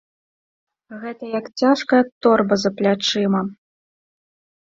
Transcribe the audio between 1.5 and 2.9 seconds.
цяжкая торба за